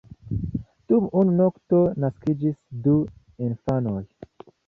[0.91, 2.57] Dum unu nokto naskiĝis
[2.87, 2.97] du
[3.49, 4.01] infanoj.